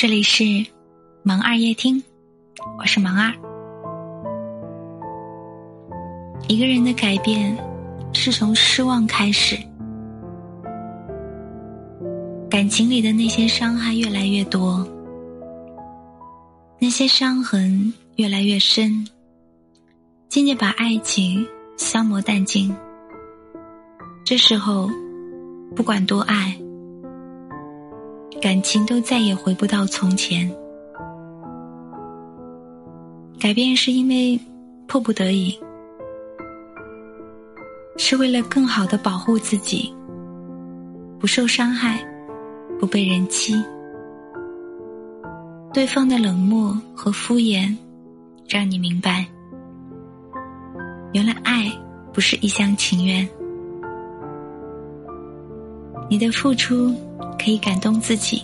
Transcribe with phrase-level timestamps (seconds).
[0.00, 0.44] 这里是
[1.24, 2.00] 萌二夜听，
[2.78, 3.34] 我是萌二。
[6.46, 7.58] 一个人的改变
[8.12, 9.58] 是从失望开始，
[12.48, 14.86] 感情里的那些伤害越来越多，
[16.78, 19.04] 那些伤痕越来越深，
[20.28, 21.44] 渐渐把爱情
[21.76, 22.72] 消磨殆尽。
[24.24, 24.88] 这时候，
[25.74, 26.56] 不管多爱。
[28.40, 30.48] 感情都再也回不到从前。
[33.40, 34.38] 改变是因为
[34.86, 35.58] 迫不得已，
[37.96, 39.92] 是为了更好的保护自己，
[41.18, 41.98] 不受伤害，
[42.78, 43.54] 不被人欺。
[45.72, 47.76] 对方的冷漠和敷衍，
[48.48, 49.26] 让你明白，
[51.12, 51.72] 原来爱
[52.12, 53.28] 不是一厢情愿。
[56.08, 56.94] 你的付出。
[57.38, 58.42] 可以感动自己，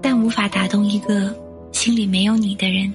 [0.00, 1.34] 但无法打动一个
[1.72, 2.92] 心里没有你的人。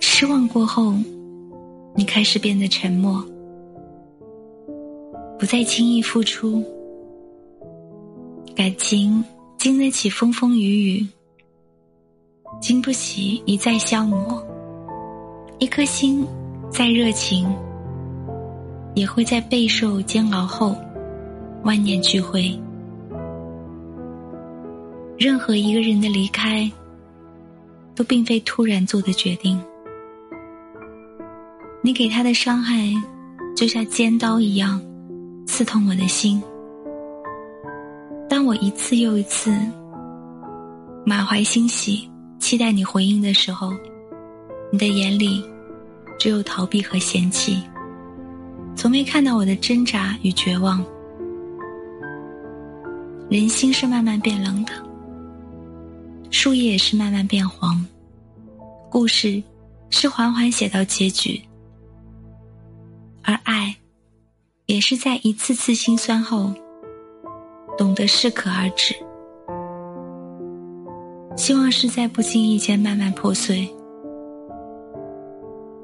[0.00, 0.94] 失望过后，
[1.94, 3.24] 你开始变得沉默，
[5.38, 6.62] 不再轻易付出。
[8.54, 9.24] 感情
[9.58, 11.08] 经得起风风雨雨，
[12.60, 14.46] 经不起一再消磨。
[15.58, 16.26] 一颗心
[16.70, 17.48] 再热情。
[18.94, 20.76] 也会在备受煎熬后，
[21.64, 22.58] 万念俱灰。
[25.18, 26.70] 任何一个人的离开，
[27.94, 29.60] 都并非突然做的决定。
[31.82, 32.92] 你给他的伤害，
[33.56, 34.80] 就像尖刀一样，
[35.46, 36.42] 刺痛我的心。
[38.28, 39.54] 当我一次又一次
[41.04, 43.72] 满怀欣喜，期待你回应的时候，
[44.72, 45.44] 你的眼里
[46.18, 47.62] 只有逃避和嫌弃。
[48.74, 50.84] 从没看到我的挣扎与绝望。
[53.30, 54.72] 人心是慢慢变冷的，
[56.30, 57.84] 树叶也是慢慢变黄，
[58.90, 59.42] 故事
[59.88, 61.40] 是缓缓写到结局，
[63.22, 63.74] 而爱，
[64.66, 66.52] 也是在一次次心酸后，
[67.78, 68.94] 懂得适可而止。
[71.34, 73.66] 希望是在不经意间慢慢破碎。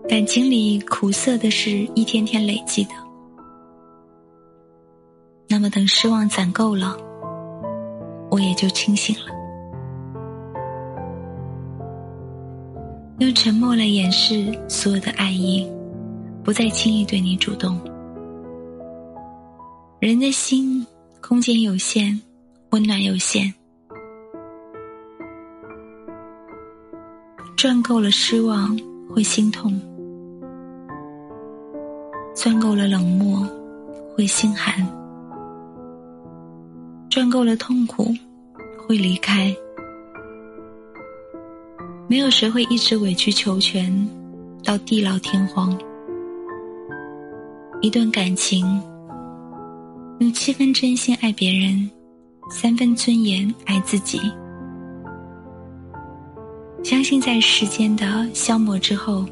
[0.09, 2.93] 感情里苦涩的是一天天累积的，
[5.47, 6.97] 那么等失望攒够了，
[8.31, 9.27] 我也就清醒了。
[13.19, 15.71] 用沉默来掩饰所有的爱意，
[16.43, 17.79] 不再轻易对你主动。
[20.01, 20.87] 人的心
[21.21, 22.19] 空间有限，
[22.71, 23.53] 温暖有限，
[27.59, 28.75] 赚够了失望
[29.15, 29.79] 会心痛。
[32.59, 33.47] 够了冷漠，
[34.15, 34.85] 会心寒；
[37.09, 38.13] 赚够了痛苦，
[38.87, 39.55] 会离开。
[42.09, 44.09] 没有谁会一直委曲求全，
[44.65, 45.77] 到地老天荒。
[47.81, 48.83] 一段感情，
[50.21, 51.89] 用七分真心爱别人，
[52.51, 54.21] 三分尊严爱自己。
[56.83, 59.25] 相信在时间的消磨之后，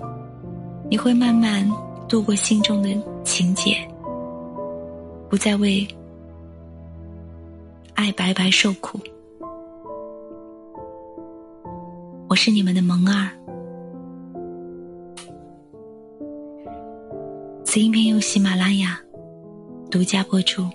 [0.90, 1.68] 你会慢慢。
[2.08, 2.88] 度过心中的
[3.24, 3.76] 情结，
[5.28, 5.86] 不再为
[7.94, 9.00] 爱白白受苦。
[12.28, 13.30] 我是你们的萌儿，
[17.64, 19.00] 此音频由喜马拉雅
[19.90, 20.68] 独家播出。